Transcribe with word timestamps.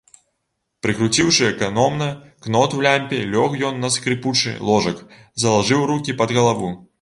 Прыкруціўшы 0.85 1.43
эканомна 1.53 2.07
кнот 2.45 2.73
у 2.77 2.81
лямпе, 2.87 3.19
лёг 3.35 3.51
ён 3.69 3.79
на 3.85 3.93
скрыпучы 3.97 4.55
ложак, 4.71 5.05
залажыў 5.45 5.87
рукі 5.95 6.19
пад 6.25 6.35
галаву. 6.41 6.73